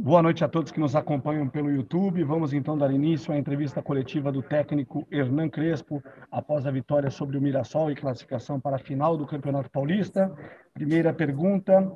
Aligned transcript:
Boa 0.00 0.22
noite 0.22 0.44
a 0.44 0.48
todos 0.48 0.70
que 0.70 0.78
nos 0.78 0.94
acompanham 0.94 1.48
pelo 1.48 1.68
YouTube. 1.68 2.22
Vamos 2.22 2.52
então 2.52 2.78
dar 2.78 2.94
início 2.94 3.34
à 3.34 3.36
entrevista 3.36 3.82
coletiva 3.82 4.30
do 4.30 4.40
técnico 4.40 5.04
Hernan 5.10 5.48
Crespo 5.48 6.00
após 6.30 6.64
a 6.68 6.70
vitória 6.70 7.10
sobre 7.10 7.36
o 7.36 7.42
Mirassol 7.42 7.90
e 7.90 7.96
classificação 7.96 8.60
para 8.60 8.76
a 8.76 8.78
final 8.78 9.16
do 9.16 9.26
Campeonato 9.26 9.68
Paulista. 9.68 10.32
Primeira 10.72 11.12
pergunta, 11.12 11.92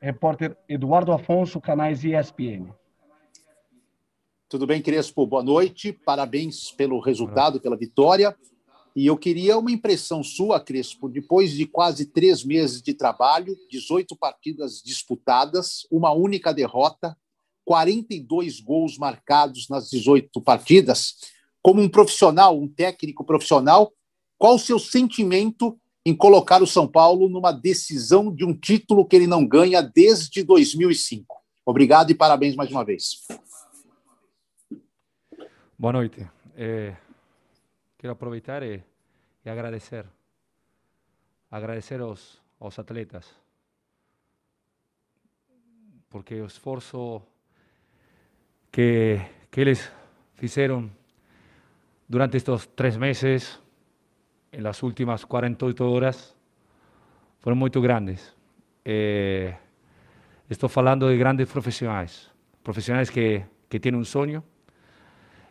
repórter 0.00 0.56
Eduardo 0.68 1.12
Afonso, 1.12 1.60
canais 1.60 2.02
ESPN. 2.02 2.74
Tudo 4.48 4.66
bem, 4.66 4.82
Crespo? 4.82 5.24
Boa 5.24 5.44
noite. 5.44 5.92
Parabéns 5.92 6.72
pelo 6.72 6.98
resultado, 6.98 7.60
pela 7.60 7.76
vitória. 7.76 8.36
E 8.96 9.06
eu 9.06 9.16
queria 9.16 9.56
uma 9.56 9.70
impressão 9.70 10.20
sua, 10.20 10.58
Crespo, 10.58 11.08
depois 11.08 11.52
de 11.52 11.64
quase 11.64 12.06
três 12.06 12.44
meses 12.44 12.82
de 12.82 12.92
trabalho, 12.92 13.56
18 13.70 14.16
partidas 14.16 14.82
disputadas, 14.84 15.86
uma 15.92 16.10
única 16.10 16.52
derrota, 16.52 17.16
42 17.66 18.60
gols 18.60 18.96
marcados 18.96 19.68
nas 19.68 19.90
18 19.90 20.40
partidas. 20.40 21.16
Como 21.60 21.82
um 21.82 21.88
profissional, 21.88 22.56
um 22.56 22.68
técnico 22.68 23.24
profissional, 23.24 23.92
qual 24.38 24.54
o 24.54 24.58
seu 24.58 24.78
sentimento 24.78 25.76
em 26.04 26.14
colocar 26.14 26.62
o 26.62 26.66
São 26.66 26.86
Paulo 26.86 27.28
numa 27.28 27.50
decisão 27.50 28.32
de 28.32 28.44
um 28.44 28.54
título 28.56 29.04
que 29.04 29.16
ele 29.16 29.26
não 29.26 29.44
ganha 29.44 29.82
desde 29.82 30.44
2005? 30.44 31.36
Obrigado 31.64 32.12
e 32.12 32.14
parabéns 32.14 32.54
mais 32.54 32.70
uma 32.70 32.84
vez. 32.84 33.26
Boa 35.76 35.92
noite. 35.92 36.24
É, 36.54 36.96
quero 37.98 38.12
aproveitar 38.12 38.62
e, 38.62 38.80
e 39.44 39.50
agradecer. 39.50 40.06
Agradecer 41.50 42.00
aos, 42.00 42.40
aos 42.60 42.78
atletas. 42.78 43.26
Porque 46.08 46.40
o 46.40 46.46
esforço 46.46 47.20
que, 48.70 49.20
que 49.50 49.64
les 49.64 49.92
hicieron 50.40 50.90
durante 52.08 52.36
estos 52.36 52.68
tres 52.74 52.98
meses, 52.98 53.60
en 54.52 54.62
las 54.62 54.82
últimas 54.82 55.26
48 55.26 55.90
horas, 55.90 56.36
foram 57.40 57.56
muito 57.56 57.80
grandes. 57.80 58.34
Eh, 58.84 59.54
estou 60.48 60.68
falando 60.68 61.08
de 61.08 61.16
grandes 61.16 61.48
profissionais, 61.50 62.30
profissionais 62.62 63.10
que, 63.10 63.44
que 63.68 63.80
têm 63.80 63.94
um 63.94 64.04
sonho 64.04 64.44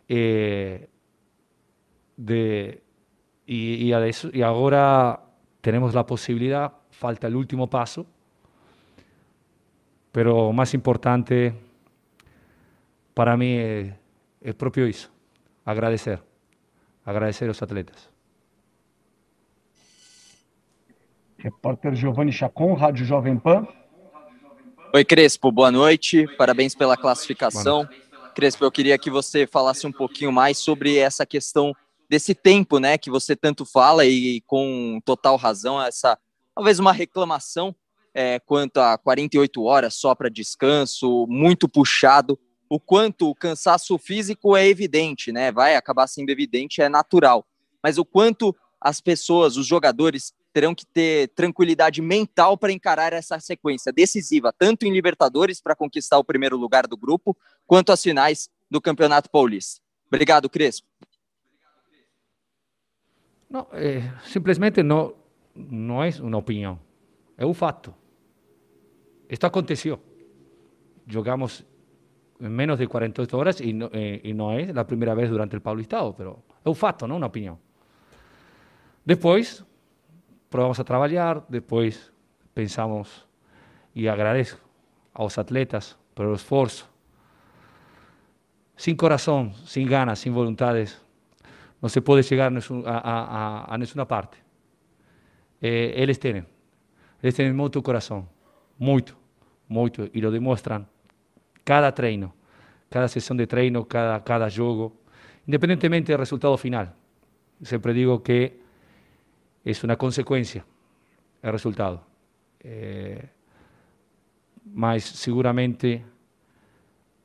eh, 0.08 0.88
de, 2.16 2.80
e, 3.46 3.88
e, 3.88 4.08
eso, 4.08 4.30
e 4.32 4.42
agora 4.42 5.20
falta 6.90 7.28
o 7.28 7.36
último 7.36 7.68
passo, 7.68 8.06
mas 10.10 10.26
o 10.26 10.52
mais 10.52 10.72
importante 10.74 11.52
para 13.16 13.34
mí 13.34 13.56
es, 13.56 13.94
es 14.42 14.54
propio 14.54 14.84
eso, 14.84 15.08
agradecer, 15.64 16.22
agradecer 17.02 17.48
aos 17.48 17.62
atletas. 17.62 18.10
Repórter 21.38 21.94
Giovanni 21.94 22.30
Chacon, 22.30 22.74
Rádio 22.74 23.06
Jovem 23.06 23.38
Pan. 23.38 23.66
Oi, 24.92 25.02
Crespo, 25.02 25.50
boa 25.50 25.72
noite, 25.72 26.26
parabéns 26.36 26.74
pela 26.74 26.94
classificação. 26.94 27.88
Crespo, 28.34 28.66
eu 28.66 28.70
queria 28.70 28.98
que 28.98 29.10
você 29.10 29.46
falasse 29.46 29.86
um 29.86 29.92
pouquinho 29.92 30.30
mais 30.30 30.58
sobre 30.58 30.98
essa 30.98 31.24
questão 31.24 31.74
desse 32.10 32.34
tempo, 32.34 32.78
né, 32.78 32.98
que 32.98 33.10
você 33.10 33.34
tanto 33.34 33.64
fala 33.64 34.04
e 34.04 34.42
com 34.42 35.00
total 35.06 35.36
razão, 35.36 35.82
essa 35.82 36.18
talvez 36.54 36.78
uma 36.78 36.92
reclamação 36.92 37.74
é, 38.12 38.38
quanto 38.40 38.76
a 38.78 38.98
48 38.98 39.62
horas 39.62 39.94
só 39.94 40.14
para 40.14 40.28
descanso, 40.28 41.26
muito 41.30 41.66
puxado 41.66 42.38
o 42.68 42.80
quanto 42.80 43.30
o 43.30 43.34
cansaço 43.34 43.96
físico 43.98 44.56
é 44.56 44.66
evidente, 44.66 45.30
né? 45.32 45.52
Vai 45.52 45.76
acabar 45.76 46.06
sendo 46.06 46.30
evidente, 46.30 46.82
é 46.82 46.88
natural. 46.88 47.46
Mas 47.82 47.98
o 47.98 48.04
quanto 48.04 48.54
as 48.80 49.00
pessoas, 49.00 49.56
os 49.56 49.66
jogadores, 49.66 50.34
terão 50.52 50.74
que 50.74 50.86
ter 50.86 51.28
tranquilidade 51.28 52.00
mental 52.00 52.56
para 52.56 52.72
encarar 52.72 53.12
essa 53.12 53.38
sequência 53.38 53.92
decisiva, 53.92 54.54
tanto 54.56 54.86
em 54.86 54.92
Libertadores 54.92 55.60
para 55.60 55.76
conquistar 55.76 56.18
o 56.18 56.24
primeiro 56.24 56.56
lugar 56.56 56.86
do 56.86 56.96
grupo, 56.96 57.36
quanto 57.66 57.92
as 57.92 58.02
finais 58.02 58.50
do 58.70 58.80
Campeonato 58.80 59.30
Paulista. 59.30 59.80
Obrigado, 60.06 60.48
Crespo. 60.48 60.86
Não, 63.48 63.66
é, 63.72 64.12
simplesmente 64.24 64.82
não, 64.82 65.14
não 65.54 66.02
é 66.02 66.10
uma 66.20 66.38
opinião, 66.38 66.80
é 67.36 67.46
um 67.46 67.54
fato. 67.54 67.94
Isto 69.28 69.46
aconteceu. 69.46 70.00
Jogamos 71.06 71.64
menos 72.38 72.78
de 72.78 72.86
48 72.86 73.38
horas 73.38 73.60
y 73.60 73.72
no, 73.72 73.90
eh, 73.92 74.20
y 74.22 74.34
no 74.34 74.52
es 74.52 74.74
la 74.74 74.86
primera 74.86 75.14
vez 75.14 75.30
durante 75.30 75.56
el 75.56 75.62
Paulistado, 75.62 76.14
pero 76.16 76.42
é 76.64 76.68
un 76.68 76.76
fato, 76.76 77.06
non 77.06 77.22
unha 77.22 77.30
opinión. 77.30 77.56
Despois, 79.06 79.64
probamos 80.50 80.78
a 80.80 80.84
trabalhar, 80.84 81.46
depois 81.48 82.12
pensamos 82.52 83.24
e 83.94 84.10
agradeço 84.10 84.58
aos 85.14 85.38
atletas 85.38 85.96
pelo 86.12 86.34
esforço. 86.34 86.88
Sin 88.76 88.96
corazón, 88.96 89.54
sin 89.64 89.88
ganas, 89.88 90.20
sin 90.20 90.36
voluntades, 90.36 91.00
non 91.80 91.88
se 91.88 92.02
pode 92.02 92.26
chegar 92.26 92.52
a, 92.52 92.60
a, 92.84 92.96
a, 92.96 93.42
a 93.70 93.74
nessuna 93.78 94.04
parte. 94.04 94.36
Eh, 95.62 95.96
eles 95.96 96.18
têm, 96.18 96.44
eles 97.22 97.34
têm 97.34 97.52
muito 97.52 97.80
coração, 97.80 98.28
muito, 98.76 99.16
muito, 99.68 100.10
e 100.12 100.20
lo 100.20 100.28
demonstram 100.28 100.84
cada 101.66 101.92
treino, 101.92 102.32
cada 102.88 103.08
sesión 103.08 103.36
de 103.36 103.48
treino, 103.48 103.88
cada, 103.88 104.22
cada 104.22 104.48
juego, 104.48 104.92
independientemente 105.48 106.12
del 106.12 106.20
resultado 106.20 106.56
final. 106.56 106.94
Siempre 107.60 107.92
digo 107.92 108.22
que 108.22 108.60
es 109.64 109.82
una 109.82 109.96
consecuencia 109.96 110.64
el 111.42 111.50
resultado. 111.50 112.04
Eh, 112.60 113.28
mas 114.72 115.02
seguramente 115.02 116.04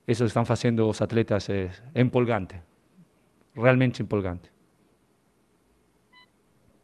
eso 0.07 0.23
que 0.23 0.27
están 0.27 0.45
haciendo 0.47 0.87
los 0.87 1.01
atletas 1.03 1.47
es 1.49 1.83
empolgante, 1.93 2.63
realmente 3.53 4.01
empolgante. 4.01 4.49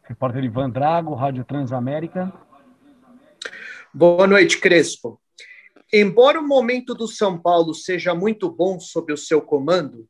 Repórter 0.04 0.44
Ivan 0.44 0.72
Drago, 0.72 1.18
Rádio 1.18 1.44
Transamérica. 1.44 2.32
Boa 3.92 4.28
noite, 4.28 4.60
Crespo. 4.60 5.20
Embora 5.92 6.40
o 6.40 6.46
momento 6.46 6.94
do 6.94 7.06
São 7.06 7.38
Paulo 7.38 7.74
seja 7.74 8.14
muito 8.14 8.50
bom 8.50 8.78
sob 8.78 9.12
o 9.12 9.16
seu 9.16 9.40
comando, 9.40 10.08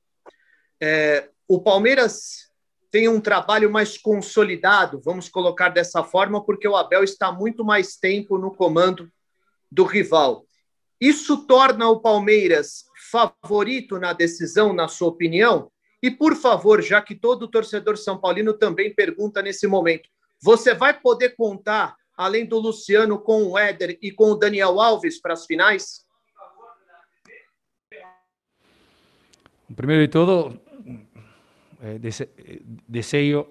é, 0.80 1.28
o 1.46 1.60
Palmeiras 1.60 2.48
tem 2.90 3.08
um 3.08 3.20
trabalho 3.20 3.70
mais 3.70 3.98
consolidado, 3.98 5.00
vamos 5.04 5.28
colocar 5.28 5.68
dessa 5.68 6.02
forma, 6.02 6.44
porque 6.44 6.66
o 6.66 6.76
Abel 6.76 7.04
está 7.04 7.30
muito 7.30 7.64
mais 7.64 7.96
tempo 7.96 8.38
no 8.38 8.54
comando 8.54 9.10
do 9.70 9.84
rival. 9.84 10.46
Isso 11.00 11.46
torna 11.46 11.88
o 11.88 12.00
Palmeiras 12.00 12.84
favorito 13.10 13.98
na 13.98 14.12
decisão, 14.12 14.72
na 14.72 14.88
sua 14.88 15.08
opinião? 15.08 15.70
E, 16.02 16.10
por 16.10 16.34
favor, 16.34 16.82
já 16.82 17.02
que 17.02 17.14
todo 17.14 17.48
torcedor 17.48 17.96
São 17.96 18.18
Paulino 18.18 18.52
também 18.54 18.94
pergunta 18.94 19.42
nesse 19.42 19.66
momento, 19.66 20.08
você 20.40 20.74
vai 20.74 20.98
poder 20.98 21.34
contar 21.36 21.96
além 22.18 22.44
do 22.44 22.58
Luciano 22.58 23.20
com 23.20 23.44
o 23.44 23.56
Éder 23.56 23.96
e 24.02 24.10
com 24.10 24.32
o 24.32 24.34
Daniel 24.34 24.80
Alves 24.80 25.20
para 25.20 25.34
as 25.34 25.46
finais? 25.46 26.04
Primeiro 29.76 30.02
de 30.02 30.08
todo, 30.08 30.58
eh, 31.80 32.00
desejo 32.88 33.46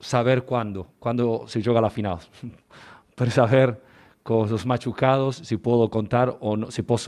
saber 0.00 0.40
quando, 0.42 0.86
quando 0.98 1.46
se 1.48 1.60
joga 1.60 1.86
a 1.86 1.90
final, 1.90 2.18
para 3.14 3.30
saber 3.30 3.78
com 4.24 4.40
os 4.42 4.64
machucados 4.64 5.36
se 5.44 5.58
posso 5.58 5.88
contar 5.88 6.38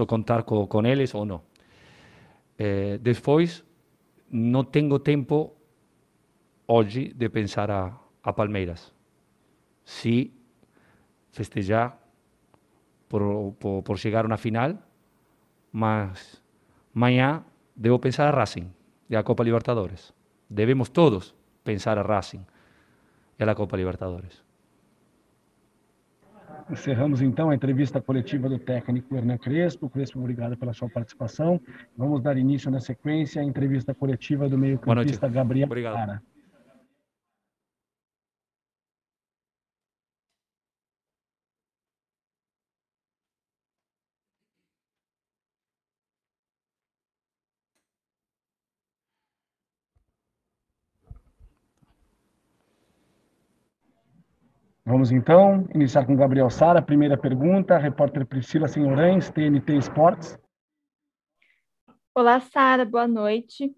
contar 0.06 0.42
com, 0.42 0.86
eles 0.86 1.14
ou 1.14 1.24
não. 1.24 1.40
Eh, 2.58 2.98
depois, 2.98 3.64
não 4.30 4.64
tenho 4.64 4.98
tempo 4.98 5.56
hoje 6.66 7.10
de 7.14 7.28
pensar 7.30 7.70
a, 7.70 7.98
a 8.22 8.32
Palmeiras. 8.34 8.92
Se 9.84 10.41
festejar 11.32 11.98
por, 13.08 13.54
por, 13.54 13.82
por 13.82 13.98
llegar 13.98 14.24
a 14.24 14.26
una 14.26 14.38
final, 14.38 14.80
mas 15.72 16.42
mañana 16.92 17.44
debo 17.74 18.00
pensar 18.00 18.28
a 18.28 18.32
Racing 18.32 18.70
y 19.08 19.16
a 19.16 19.22
Copa 19.22 19.42
Libertadores. 19.42 20.14
Debemos 20.48 20.92
todos 20.92 21.34
pensar 21.64 21.98
a 21.98 22.02
Racing 22.02 22.44
e 23.38 23.42
a 23.42 23.46
la 23.46 23.54
Copa 23.54 23.76
Libertadores. 23.76 24.44
Encerramos 26.70 27.20
então 27.20 27.50
a 27.50 27.54
entrevista 27.54 28.00
coletiva 28.00 28.48
do 28.48 28.58
técnico 28.58 29.16
Hernan 29.16 29.38
Crespo. 29.38 29.90
Crespo, 29.90 30.20
obrigado 30.20 30.56
pela 30.56 30.72
sua 30.72 30.88
participação. 30.88 31.60
Vamos 31.96 32.22
dar 32.22 32.36
início 32.38 32.70
na 32.70 32.80
sequência 32.80 33.42
à 33.42 33.44
entrevista 33.44 33.94
coletiva 33.94 34.48
do 34.48 34.56
meio-campista 34.56 35.28
Gabriel 35.28 35.66
Obrigado. 35.66 35.94
Cara. 35.94 36.22
Vamos 54.84 55.12
então 55.12 55.68
iniciar 55.72 56.04
com 56.04 56.16
Gabriel 56.16 56.50
Sara. 56.50 56.82
Primeira 56.82 57.16
pergunta, 57.16 57.78
repórter 57.78 58.26
Priscila 58.26 58.66
Senhorães, 58.66 59.30
TNT 59.30 59.76
Esportes. 59.76 60.36
Olá, 62.12 62.40
Sara, 62.40 62.84
boa 62.84 63.06
noite. 63.06 63.72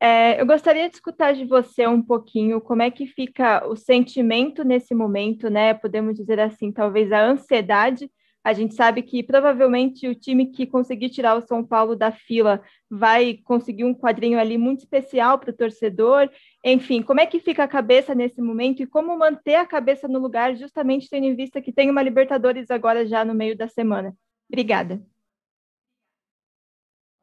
É, 0.00 0.40
eu 0.40 0.46
gostaria 0.46 0.88
de 0.88 0.94
escutar 0.94 1.34
de 1.34 1.44
você 1.44 1.86
um 1.86 2.02
pouquinho 2.02 2.58
como 2.58 2.80
é 2.80 2.90
que 2.90 3.06
fica 3.06 3.66
o 3.66 3.76
sentimento 3.76 4.64
nesse 4.64 4.94
momento, 4.94 5.50
né? 5.50 5.74
Podemos 5.74 6.16
dizer 6.16 6.40
assim, 6.40 6.72
talvez 6.72 7.12
a 7.12 7.22
ansiedade 7.22 8.10
a 8.46 8.52
gente 8.52 8.76
sabe 8.76 9.02
que 9.02 9.24
provavelmente 9.24 10.06
o 10.06 10.14
time 10.14 10.46
que 10.46 10.68
conseguir 10.68 11.08
tirar 11.08 11.34
o 11.34 11.40
São 11.40 11.64
Paulo 11.64 11.96
da 11.96 12.12
fila 12.12 12.62
vai 12.88 13.40
conseguir 13.42 13.82
um 13.82 13.92
quadrinho 13.92 14.38
ali 14.38 14.56
muito 14.56 14.84
especial 14.84 15.36
para 15.36 15.50
o 15.50 15.52
torcedor. 15.52 16.30
Enfim, 16.64 17.02
como 17.02 17.18
é 17.18 17.26
que 17.26 17.40
fica 17.40 17.64
a 17.64 17.68
cabeça 17.68 18.14
nesse 18.14 18.40
momento 18.40 18.80
e 18.80 18.86
como 18.86 19.18
manter 19.18 19.56
a 19.56 19.66
cabeça 19.66 20.06
no 20.06 20.20
lugar, 20.20 20.54
justamente 20.54 21.10
tendo 21.10 21.24
em 21.24 21.34
vista 21.34 21.60
que 21.60 21.72
tem 21.72 21.90
uma 21.90 22.00
Libertadores 22.00 22.70
agora 22.70 23.04
já 23.04 23.24
no 23.24 23.34
meio 23.34 23.56
da 23.56 23.66
semana? 23.66 24.14
Obrigada. 24.48 25.02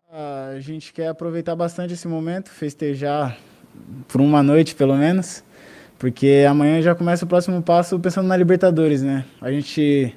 A 0.09 0.59
gente 0.59 0.91
quer 0.91 1.07
aproveitar 1.07 1.55
bastante 1.55 1.93
esse 1.93 2.05
momento, 2.05 2.49
festejar 2.49 3.39
por 4.09 4.19
uma 4.19 4.43
noite 4.43 4.75
pelo 4.75 4.97
menos, 4.97 5.41
porque 5.97 6.45
amanhã 6.49 6.81
já 6.81 6.93
começa 6.93 7.23
o 7.23 7.29
próximo 7.29 7.63
passo 7.63 7.97
pensando 7.97 8.27
na 8.27 8.35
Libertadores, 8.35 9.01
né? 9.01 9.23
A 9.39 9.49
gente 9.49 10.13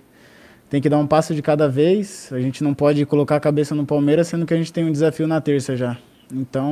tem 0.69 0.81
que 0.81 0.89
dar 0.89 0.99
um 0.99 1.07
passo 1.07 1.35
de 1.35 1.43
cada 1.43 1.69
vez. 1.69 2.33
A 2.33 2.41
gente 2.41 2.63
não 2.63 2.75
pode 2.75 3.05
colocar 3.07 3.37
a 3.37 3.41
cabeça 3.41 3.75
no 3.75 3.87
Palmeiras, 3.87 4.29
sendo 4.29 4.47
que 4.47 4.55
a 4.55 4.57
gente 4.57 4.73
tem 4.73 4.85
um 4.85 4.93
desafio 4.93 5.27
na 5.27 5.41
terça 5.41 5.77
já. 5.77 5.99
Então, 6.33 6.71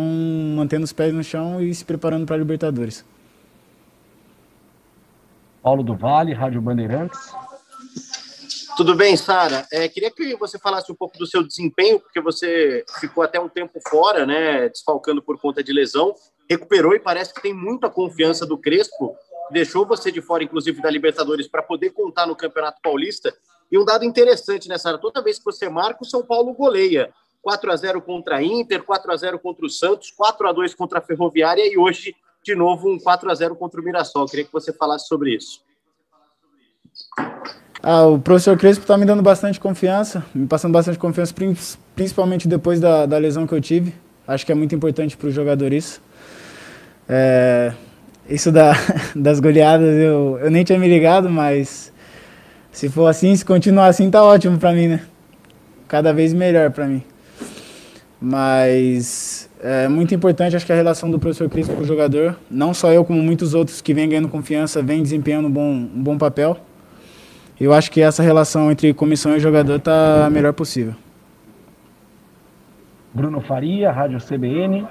mantendo 0.57 0.85
os 0.85 0.93
pés 0.93 1.13
no 1.13 1.23
chão 1.23 1.61
e 1.63 1.73
se 1.75 1.85
preparando 1.85 2.27
para 2.27 2.35
a 2.35 2.39
Libertadores. 2.39 3.05
Paulo 5.63 5.83
do 5.83 5.95
Vale, 5.95 6.35
Rádio 6.35 6.61
Bandeirantes. 6.61 7.19
Tudo 8.77 8.97
bem, 8.97 9.17
Sara? 9.17 9.65
É, 9.73 9.89
queria 9.89 10.11
que 10.11 10.35
você 10.37 10.59
falasse 10.59 10.91
um 10.91 10.97
pouco 10.97 11.17
do 11.17 11.27
seu 11.27 11.47
desempenho, 11.47 12.01
porque 12.01 12.21
você 12.21 12.85
ficou 12.99 13.23
até 13.23 13.39
um 13.39 13.49
tempo 13.49 13.81
fora, 13.89 14.27
né, 14.27 14.69
desfalcando 14.69 15.23
por 15.23 15.41
conta 15.41 15.63
de 15.63 15.73
lesão, 15.73 16.13
recuperou 16.51 16.93
e 16.93 16.99
parece 16.99 17.33
que 17.33 17.41
tem 17.41 17.55
muita 17.55 17.89
confiança 17.89 18.45
do 18.45 18.59
Crespo, 18.59 19.15
deixou 19.53 19.87
você 19.87 20.11
de 20.11 20.21
fora, 20.21 20.43
inclusive, 20.43 20.83
da 20.83 20.91
Libertadores, 20.91 21.47
para 21.47 21.63
poder 21.63 21.91
contar 21.91 22.27
no 22.27 22.35
Campeonato 22.35 22.81
Paulista. 22.83 23.33
E 23.71 23.79
um 23.79 23.85
dado 23.85 24.05
interessante 24.05 24.69
nessa 24.69 24.89
área, 24.89 25.01
toda 25.01 25.23
vez 25.23 25.39
que 25.39 25.45
você 25.45 25.69
marca, 25.69 26.03
o 26.03 26.07
São 26.07 26.23
Paulo 26.23 26.53
goleia. 26.53 27.13
4 27.43 27.71
a 27.71 27.77
0 27.77 28.01
contra 28.01 28.37
a 28.37 28.43
Inter, 28.43 28.83
4 28.83 29.13
a 29.13 29.17
0 29.17 29.39
contra 29.39 29.67
o 29.67 29.69
Santos, 29.69 30.11
4 30.11 30.49
a 30.49 30.53
2 30.53 30.75
contra 30.75 30.99
a 30.99 31.03
Ferroviária 31.03 31.63
e 31.71 31.77
hoje, 31.77 32.15
de 32.43 32.55
novo, 32.55 32.91
um 32.91 32.99
4 32.99 33.31
a 33.31 33.35
0 33.35 33.55
contra 33.55 33.81
o 33.81 33.85
Mirassol. 33.85 34.27
queria 34.27 34.47
que 34.47 34.53
você 34.53 34.73
falasse 34.73 35.07
sobre 35.07 35.35
isso. 35.35 35.63
Ah, 37.83 38.07
o 38.07 38.19
professor 38.19 38.57
Crespo 38.57 38.83
está 38.83 38.97
me 38.97 39.05
dando 39.05 39.23
bastante 39.23 39.61
confiança, 39.61 40.25
me 40.35 40.47
passando 40.47 40.73
bastante 40.73 40.99
confiança, 40.99 41.35
principalmente 41.95 42.49
depois 42.49 42.81
da, 42.81 43.05
da 43.05 43.19
lesão 43.19 43.47
que 43.47 43.53
eu 43.53 43.61
tive. 43.61 43.95
Acho 44.27 44.47
que 44.47 44.53
é 44.53 44.55
muito 44.55 44.75
importante 44.75 45.15
para 45.15 45.29
o 45.29 45.31
jogador 45.31 45.71
isso. 45.71 46.01
É, 47.07 47.75
isso 48.27 48.51
da, 48.51 48.73
das 49.15 49.39
goleadas 49.39 49.95
eu, 49.97 50.39
eu 50.39 50.51
nem 50.51 50.65
tinha 50.65 50.79
me 50.79 50.89
ligado, 50.89 51.29
mas 51.29 51.93
se 52.75 52.89
for 52.89 53.07
assim, 53.07 53.35
se 53.37 53.45
continuar 53.45 53.87
assim, 53.87 54.11
tá 54.11 54.25
ótimo 54.25 54.59
para 54.59 54.73
mim, 54.73 54.89
né? 54.89 55.07
Cada 55.87 56.13
vez 56.13 56.35
melhor 56.35 56.73
para 56.73 56.87
mim. 56.89 57.05
Mas 58.21 59.49
é 59.61 59.87
muito 59.87 60.13
importante, 60.13 60.57
acho 60.57 60.67
que 60.67 60.73
a 60.73 60.75
relação 60.75 61.09
do 61.09 61.17
professor 61.17 61.49
Cris 61.49 61.69
com 61.69 61.81
o 61.81 61.85
jogador, 61.85 62.37
não 62.51 62.75
só 62.75 62.93
eu, 62.93 63.05
como 63.05 63.23
muitos 63.23 63.55
outros 63.55 63.81
que 63.81 63.95
vêm 63.95 64.09
ganhando 64.09 64.29
confiança, 64.29 64.83
vêm 64.83 65.01
desempenhando 65.01 65.47
um 65.47 65.53
bom, 65.53 65.71
um 65.71 66.03
bom 66.03 66.19
papel. 66.19 66.59
Eu 67.61 67.73
acho 67.73 67.93
que 67.93 68.01
essa 68.01 68.25
relação 68.25 68.73
entre 68.73 68.93
comissão 68.93 69.37
e 69.37 69.41
jogador 69.41 69.79
tá 69.79 70.27
a 70.27 70.31
melhor 70.31 70.53
possível. 70.53 70.97
Bruno 73.13 73.41
Faria, 73.41 73.93
Rádio 73.93 74.19
CBN. 74.19 74.85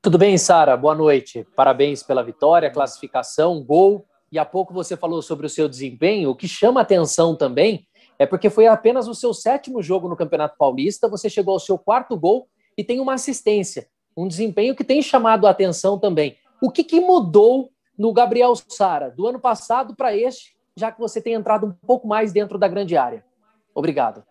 Tudo 0.00 0.18
bem, 0.18 0.38
Sara? 0.38 0.76
Boa 0.76 0.94
noite. 0.94 1.44
Parabéns 1.56 2.00
pela 2.00 2.22
vitória, 2.22 2.70
classificação, 2.70 3.60
gol 3.60 4.06
e 4.34 4.38
há 4.38 4.44
pouco 4.44 4.74
você 4.74 4.96
falou 4.96 5.22
sobre 5.22 5.46
o 5.46 5.48
seu 5.48 5.68
desempenho, 5.68 6.30
o 6.30 6.34
que 6.34 6.48
chama 6.48 6.80
atenção 6.80 7.36
também 7.36 7.86
é 8.18 8.26
porque 8.26 8.50
foi 8.50 8.66
apenas 8.66 9.06
o 9.06 9.14
seu 9.14 9.32
sétimo 9.32 9.80
jogo 9.80 10.08
no 10.08 10.16
Campeonato 10.16 10.56
Paulista, 10.58 11.06
você 11.06 11.30
chegou 11.30 11.54
ao 11.54 11.60
seu 11.60 11.78
quarto 11.78 12.16
gol 12.18 12.48
e 12.76 12.82
tem 12.82 12.98
uma 12.98 13.14
assistência, 13.14 13.86
um 14.16 14.26
desempenho 14.26 14.74
que 14.74 14.82
tem 14.82 15.00
chamado 15.00 15.46
a 15.46 15.50
atenção 15.50 16.00
também. 16.00 16.36
O 16.60 16.68
que, 16.68 16.82
que 16.82 16.98
mudou 16.98 17.70
no 17.96 18.12
Gabriel 18.12 18.54
Sara 18.56 19.08
do 19.08 19.24
ano 19.24 19.38
passado 19.38 19.94
para 19.94 20.16
este, 20.16 20.56
já 20.76 20.90
que 20.90 20.98
você 20.98 21.20
tem 21.20 21.34
entrado 21.34 21.66
um 21.68 21.86
pouco 21.86 22.08
mais 22.08 22.32
dentro 22.32 22.58
da 22.58 22.66
grande 22.66 22.96
área? 22.96 23.24
Obrigado. 23.72 24.24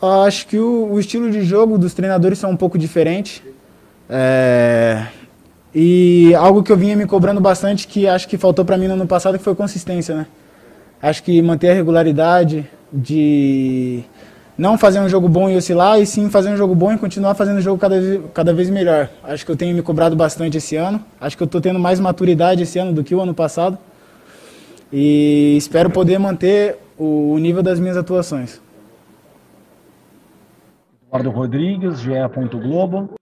Acho 0.00 0.46
que 0.46 0.60
o, 0.60 0.92
o 0.92 1.00
estilo 1.00 1.28
de 1.28 1.42
jogo 1.42 1.76
dos 1.76 1.92
treinadores 1.92 2.38
são 2.38 2.52
um 2.52 2.56
pouco 2.56 2.78
diferente. 2.78 3.42
É, 4.08 5.08
e 5.74 6.34
algo 6.34 6.62
que 6.62 6.72
eu 6.72 6.76
vinha 6.76 6.96
me 6.96 7.06
cobrando 7.06 7.40
bastante, 7.40 7.86
que 7.86 8.06
acho 8.06 8.26
que 8.28 8.36
faltou 8.36 8.64
para 8.64 8.76
mim 8.76 8.88
no 8.88 8.94
ano 8.94 9.06
passado, 9.06 9.38
que 9.38 9.44
foi 9.44 9.54
consistência, 9.54 10.14
né? 10.14 10.26
Acho 11.00 11.22
que 11.22 11.40
manter 11.40 11.70
a 11.70 11.74
regularidade 11.74 12.68
de 12.92 14.02
não 14.58 14.76
fazer 14.76 15.00
um 15.00 15.08
jogo 15.08 15.28
bom 15.28 15.48
e 15.48 15.56
oscilar, 15.56 15.98
e 16.00 16.04
sim 16.04 16.28
fazer 16.28 16.50
um 16.50 16.56
jogo 16.56 16.74
bom 16.74 16.92
e 16.92 16.98
continuar 16.98 17.34
fazendo 17.34 17.58
o 17.58 17.60
jogo 17.60 17.78
cada 17.78 18.00
vez, 18.00 18.20
cada 18.34 18.52
vez 18.52 18.68
melhor. 18.68 19.08
Acho 19.22 19.46
que 19.46 19.52
eu 19.52 19.56
tenho 19.56 19.74
me 19.74 19.80
cobrado 19.80 20.14
bastante 20.14 20.58
esse 20.58 20.76
ano. 20.76 21.02
Acho 21.20 21.36
que 21.36 21.42
eu 21.42 21.46
estou 21.46 21.60
tendo 21.60 21.78
mais 21.78 21.98
maturidade 21.98 22.64
esse 22.64 22.78
ano 22.78 22.92
do 22.92 23.02
que 23.02 23.14
o 23.14 23.20
ano 23.20 23.32
passado. 23.32 23.78
E 24.92 25.54
espero 25.56 25.88
poder 25.88 26.18
manter 26.18 26.76
o, 26.98 27.32
o 27.32 27.38
nível 27.38 27.62
das 27.62 27.78
minhas 27.78 27.96
atuações. 27.96 28.60
Eduardo 31.06 31.30
Rodrigues, 31.30 32.00
GE. 32.00 32.10
Globo. 32.60 33.19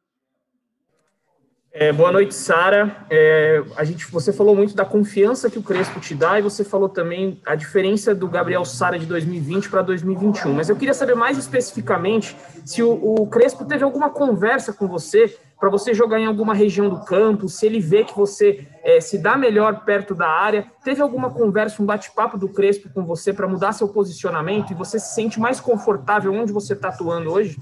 É, 1.81 1.93
boa 1.93 2.11
noite, 2.11 2.35
Sara. 2.35 3.07
É, 3.09 3.63
a 3.77 3.85
gente, 3.85 4.05
você 4.11 4.33
falou 4.33 4.57
muito 4.57 4.75
da 4.75 4.85
confiança 4.85 5.49
que 5.49 5.61
o 5.61 5.63
Crespo 5.63 6.01
te 6.01 6.13
dá 6.13 6.37
e 6.37 6.43
você 6.43 6.65
falou 6.65 6.89
também 6.89 7.41
a 7.47 7.55
diferença 7.55 8.13
do 8.13 8.27
Gabriel 8.27 8.65
Sara 8.65 8.99
de 8.99 9.07
2020 9.07 9.69
para 9.69 9.83
2021. 9.83 10.55
Mas 10.55 10.69
eu 10.69 10.75
queria 10.75 10.93
saber 10.93 11.15
mais 11.15 11.39
especificamente 11.39 12.37
se 12.65 12.83
o, 12.83 12.91
o 12.91 13.29
Crespo 13.29 13.65
teve 13.65 13.85
alguma 13.85 14.11
conversa 14.11 14.73
com 14.73 14.89
você 14.89 15.39
para 15.57 15.71
você 15.71 15.95
jogar 15.95 16.19
em 16.19 16.27
alguma 16.27 16.53
região 16.53 16.89
do 16.89 17.05
campo, 17.05 17.49
se 17.49 17.65
ele 17.65 17.79
vê 17.79 18.03
que 18.03 18.17
você 18.17 18.67
é, 18.83 19.01
se 19.01 19.17
dá 19.17 19.39
melhor 19.39 19.85
perto 19.85 20.17
da 20.17 20.27
área. 20.27 20.67
Teve 20.83 21.01
alguma 21.01 21.31
conversa, 21.31 21.81
um 21.81 21.87
bate-papo 21.87 22.37
do 22.37 22.49
Crespo 22.49 22.91
com 22.93 23.05
você 23.05 23.33
para 23.33 23.47
mudar 23.47 23.71
seu 23.71 23.87
posicionamento 23.87 24.73
e 24.73 24.75
você 24.75 24.99
se 24.99 25.15
sente 25.15 25.39
mais 25.39 25.61
confortável 25.61 26.33
onde 26.33 26.53
você 26.53 26.73
está 26.73 26.89
atuando 26.89 27.31
hoje? 27.31 27.57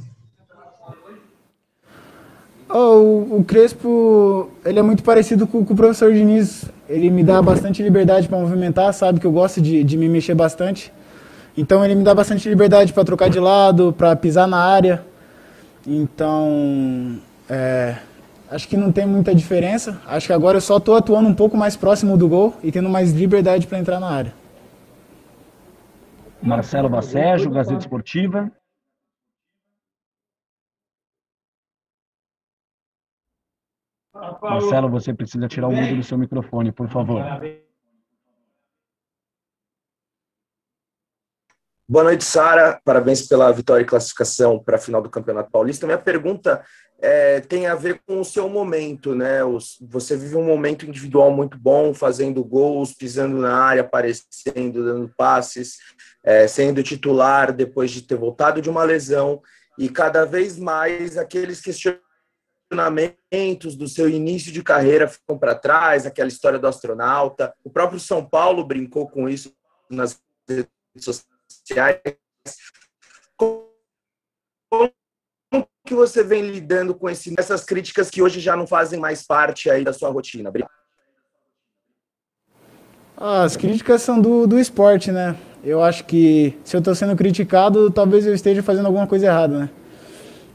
Oh, 2.68 3.38
o, 3.38 3.44
Crespo, 3.46 4.50
ele 4.64 4.78
é 4.78 4.82
muito 4.82 5.02
parecido 5.02 5.46
com, 5.46 5.64
com, 5.64 5.72
o 5.72 5.76
professor 5.76 6.12
Diniz. 6.12 6.64
Ele 6.88 7.10
me 7.10 7.22
dá 7.22 7.40
bastante 7.40 7.82
liberdade 7.82 8.28
para 8.28 8.38
movimentar, 8.38 8.92
sabe 8.92 9.20
que 9.20 9.26
eu 9.26 9.32
gosto 9.32 9.60
de, 9.60 9.84
de 9.84 9.96
me 9.96 10.08
mexer 10.08 10.34
bastante. 10.34 10.92
Então 11.56 11.84
ele 11.84 11.94
me 11.94 12.02
dá 12.02 12.14
bastante 12.14 12.48
liberdade 12.48 12.92
para 12.92 13.04
trocar 13.04 13.30
de 13.30 13.38
lado, 13.38 13.94
para 13.96 14.14
pisar 14.16 14.48
na 14.48 14.58
área. 14.58 15.02
Então, 15.86 17.18
é, 17.48 17.96
acho 18.50 18.66
que 18.68 18.76
não 18.76 18.90
tem 18.90 19.06
muita 19.06 19.32
diferença. 19.32 20.00
Acho 20.04 20.26
que 20.26 20.32
agora 20.32 20.56
eu 20.56 20.60
só 20.60 20.78
estou 20.78 20.96
atuando 20.96 21.28
um 21.28 21.34
pouco 21.34 21.56
mais 21.56 21.76
próximo 21.76 22.16
do 22.16 22.28
gol 22.28 22.54
e 22.64 22.72
tendo 22.72 22.88
mais 22.88 23.12
liberdade 23.12 23.66
para 23.66 23.78
entrar 23.78 24.00
na 24.00 24.08
área. 24.08 24.34
Marcelo 26.42 26.88
Bacejo, 26.88 27.48
Gazeta 27.48 27.78
Esportiva. 27.78 28.50
Marcelo, 34.42 34.88
você 34.88 35.12
precisa 35.12 35.46
tirar 35.48 35.68
o 35.68 35.72
mudo 35.72 35.96
do 35.96 36.02
seu 36.02 36.16
microfone, 36.16 36.72
por 36.72 36.88
favor. 36.88 37.22
Boa 41.88 42.02
noite, 42.02 42.24
Sara. 42.24 42.80
Parabéns 42.84 43.28
pela 43.28 43.52
vitória 43.52 43.82
e 43.82 43.86
classificação 43.86 44.58
para 44.58 44.76
a 44.76 44.80
final 44.80 45.00
do 45.00 45.08
Campeonato 45.08 45.50
Paulista. 45.52 45.86
Minha 45.86 45.98
pergunta 45.98 46.64
é, 46.98 47.40
tem 47.40 47.68
a 47.68 47.76
ver 47.76 48.00
com 48.04 48.20
o 48.20 48.24
seu 48.24 48.48
momento, 48.48 49.14
né? 49.14 49.38
Você 49.82 50.16
vive 50.16 50.34
um 50.34 50.44
momento 50.44 50.84
individual 50.84 51.30
muito 51.30 51.56
bom, 51.56 51.94
fazendo 51.94 52.42
gols, 52.42 52.92
pisando 52.92 53.38
na 53.38 53.54
área, 53.54 53.82
aparecendo, 53.82 54.84
dando 54.84 55.12
passes, 55.16 55.76
é, 56.24 56.48
sendo 56.48 56.82
titular 56.82 57.52
depois 57.52 57.92
de 57.92 58.02
ter 58.02 58.16
voltado 58.16 58.60
de 58.60 58.68
uma 58.68 58.82
lesão. 58.82 59.40
E 59.78 59.88
cada 59.88 60.24
vez 60.24 60.58
mais 60.58 61.16
aqueles 61.16 61.60
questionamentos 61.60 62.05
questionamentos 62.68 63.76
do 63.76 63.88
seu 63.88 64.08
início 64.08 64.52
de 64.52 64.62
carreira 64.62 65.08
ficam 65.08 65.38
para 65.38 65.54
trás, 65.54 66.04
aquela 66.04 66.28
história 66.28 66.58
do 66.58 66.66
astronauta. 66.66 67.54
O 67.64 67.70
próprio 67.70 68.00
São 68.00 68.24
Paulo 68.24 68.64
brincou 68.64 69.08
com 69.08 69.28
isso 69.28 69.54
nas 69.88 70.20
redes 70.48 70.68
sociais. 71.00 72.00
Como 73.36 73.70
que 75.86 75.94
você 75.94 76.24
vem 76.24 76.42
lidando 76.42 76.94
com 76.94 77.08
esse, 77.08 77.32
essas 77.38 77.64
críticas 77.64 78.10
que 78.10 78.20
hoje 78.20 78.40
já 78.40 78.56
não 78.56 78.66
fazem 78.66 78.98
mais 78.98 79.22
parte 79.22 79.70
aí 79.70 79.84
da 79.84 79.92
sua 79.92 80.10
rotina? 80.10 80.48
Obrigado. 80.48 80.70
As 83.16 83.56
críticas 83.56 84.02
são 84.02 84.20
do, 84.20 84.46
do 84.46 84.58
esporte, 84.58 85.10
né? 85.10 85.38
Eu 85.64 85.82
acho 85.82 86.04
que 86.04 86.58
se 86.64 86.76
eu 86.76 86.80
estou 86.80 86.94
sendo 86.94 87.16
criticado, 87.16 87.90
talvez 87.90 88.26
eu 88.26 88.34
esteja 88.34 88.62
fazendo 88.62 88.86
alguma 88.86 89.06
coisa 89.06 89.26
errada, 89.26 89.58
né? 89.58 89.70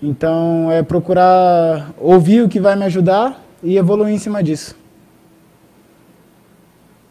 Então 0.01 0.71
é 0.71 0.81
procurar 0.81 1.93
ouvir 1.97 2.41
o 2.41 2.49
que 2.49 2.59
vai 2.59 2.75
me 2.75 2.85
ajudar 2.85 3.39
e 3.61 3.77
evoluir 3.77 4.13
em 4.13 4.17
cima 4.17 4.41
disso. 4.41 4.75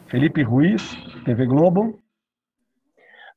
Felipe 0.07 0.43
Ruiz, 0.43 0.97
TV 1.23 1.45
Globo. 1.45 2.00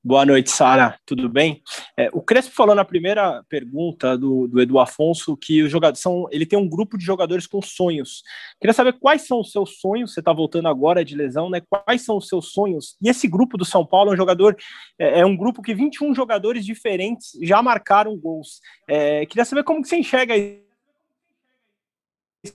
Boa 0.07 0.27
noite, 0.27 0.51
Sara. 0.51 1.01
Tudo 1.07 1.31
bem? 1.31 1.63
É, 1.97 2.11
o 2.13 2.21
Crespo 2.21 2.55
falou 2.55 2.75
na 2.75 2.85
primeira 2.85 3.43
pergunta 3.49 4.19
do, 4.19 4.47
do 4.47 4.61
Edu 4.61 4.79
Afonso 4.79 5.35
que 5.35 5.67
são, 5.95 6.29
ele 6.31 6.45
tem 6.45 6.59
um 6.59 6.69
grupo 6.69 6.99
de 6.99 7.05
jogadores 7.07 7.47
com 7.47 7.63
sonhos. 7.63 8.23
Queria 8.61 8.75
saber 8.75 8.99
quais 8.99 9.23
são 9.23 9.41
os 9.41 9.51
seus 9.51 9.79
sonhos. 9.81 10.13
Você 10.13 10.21
está 10.21 10.31
voltando 10.31 10.69
agora 10.69 11.03
de 11.03 11.17
lesão, 11.17 11.49
né? 11.49 11.63
Quais 11.71 12.05
são 12.05 12.19
os 12.19 12.29
seus 12.29 12.53
sonhos? 12.53 12.99
E 13.01 13.09
esse 13.09 13.27
grupo 13.27 13.57
do 13.57 13.65
São 13.65 13.87
Paulo 13.87 14.11
é 14.11 14.13
um 14.13 14.17
jogador, 14.19 14.55
é, 14.99 15.21
é 15.21 15.25
um 15.25 15.35
grupo 15.35 15.63
que 15.63 15.75
21 15.75 16.15
jogadores 16.15 16.67
diferentes 16.67 17.31
já 17.41 17.63
marcaram 17.63 18.15
gols. 18.15 18.61
É, 18.87 19.25
queria 19.25 19.47
saber 19.47 19.65
como 19.65 19.81
que 19.81 19.89
você 19.89 19.97
enxerga 19.97 20.35
Você 22.45 22.53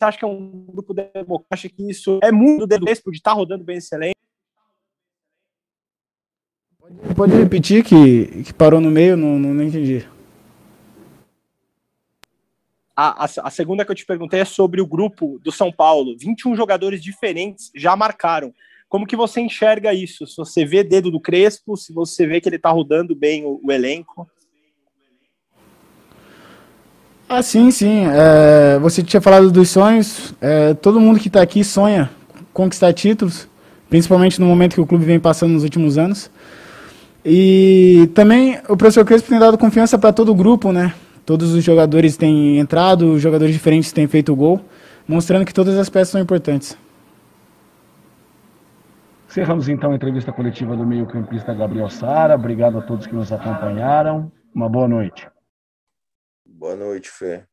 acha 0.00 0.16
que 0.16 0.24
é 0.24 0.28
um 0.28 0.64
grupo 0.66 0.94
democrático? 0.94 1.74
Que 1.74 1.90
isso 1.90 2.20
é 2.22 2.30
muito 2.30 2.68
do 2.68 2.84
Crespo 2.84 3.10
de 3.10 3.16
estar 3.16 3.32
tá 3.32 3.36
rodando 3.36 3.64
bem 3.64 3.78
esse 3.78 3.92
elenco? 3.92 4.21
Pode 7.16 7.34
repetir 7.34 7.84
que, 7.84 8.42
que 8.44 8.54
parou 8.54 8.80
no 8.80 8.90
meio? 8.90 9.16
Não, 9.16 9.38
não, 9.38 9.54
não 9.54 9.64
entendi. 9.64 10.06
A, 12.94 13.24
a, 13.24 13.28
a, 13.44 13.50
segunda 13.50 13.84
que 13.84 13.90
eu 13.90 13.96
te 13.96 14.04
perguntei 14.04 14.40
é 14.40 14.44
sobre 14.44 14.80
o 14.80 14.86
grupo 14.86 15.40
do 15.42 15.50
São 15.50 15.72
Paulo. 15.72 16.16
21 16.18 16.54
jogadores 16.54 17.02
diferentes 17.02 17.70
já 17.74 17.96
marcaram. 17.96 18.52
Como 18.88 19.06
que 19.06 19.16
você 19.16 19.40
enxerga 19.40 19.94
isso? 19.94 20.26
Se 20.26 20.36
você 20.36 20.66
vê 20.66 20.84
dedo 20.84 21.10
do 21.10 21.18
Crespo, 21.18 21.76
se 21.76 21.92
você 21.92 22.26
vê 22.26 22.40
que 22.40 22.48
ele 22.48 22.56
está 22.56 22.70
rodando 22.70 23.16
bem 23.16 23.44
o, 23.44 23.58
o, 23.64 23.72
elenco? 23.72 24.28
Ah, 27.26 27.42
sim, 27.42 27.70
sim. 27.70 28.04
É, 28.06 28.78
você 28.78 29.02
tinha 29.02 29.22
falado 29.22 29.50
dos 29.50 29.70
sonhos. 29.70 30.34
É, 30.40 30.74
todo 30.74 31.00
mundo 31.00 31.18
que 31.18 31.28
está 31.28 31.40
aqui 31.40 31.64
sonha 31.64 32.10
conquistar 32.52 32.92
títulos, 32.92 33.48
principalmente 33.88 34.38
no 34.38 34.46
momento 34.46 34.74
que 34.74 34.80
o 34.82 34.86
clube 34.86 35.06
vem 35.06 35.18
passando 35.18 35.52
nos 35.52 35.64
últimos 35.64 35.96
anos. 35.96 36.30
E 37.24 38.10
também 38.14 38.58
o 38.68 38.76
professor 38.76 39.04
Crespo 39.04 39.28
tem 39.28 39.38
dado 39.38 39.56
confiança 39.56 39.98
para 39.98 40.12
todo 40.12 40.32
o 40.32 40.34
grupo, 40.34 40.72
né? 40.72 40.94
Todos 41.24 41.52
os 41.52 41.62
jogadores 41.62 42.16
têm 42.16 42.58
entrado, 42.58 43.12
os 43.12 43.22
jogadores 43.22 43.54
diferentes 43.54 43.92
têm 43.92 44.08
feito 44.08 44.32
o 44.32 44.36
gol, 44.36 44.60
mostrando 45.06 45.44
que 45.44 45.54
todas 45.54 45.78
as 45.78 45.88
peças 45.88 46.08
são 46.08 46.20
importantes. 46.20 46.76
Cerramos 49.28 49.68
então 49.68 49.92
a 49.92 49.94
entrevista 49.94 50.32
coletiva 50.32 50.76
do 50.76 50.84
meio-campista 50.84 51.54
Gabriel 51.54 51.88
Sara. 51.88 52.34
Obrigado 52.34 52.78
a 52.78 52.82
todos 52.82 53.06
que 53.06 53.14
nos 53.14 53.32
acompanharam. 53.32 54.30
Uma 54.54 54.68
boa 54.68 54.88
noite. 54.88 55.26
Boa 56.44 56.76
noite, 56.76 57.08
Fê. 57.08 57.44